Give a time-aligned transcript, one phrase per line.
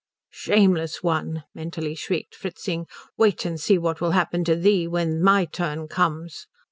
[0.33, 5.45] "Shameless one!" mentally shrieked Fritzing, "Wait and see what will happen to thee when my
[5.45, 6.47] turn comes!"